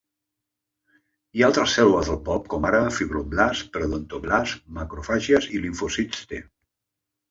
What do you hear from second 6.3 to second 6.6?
T.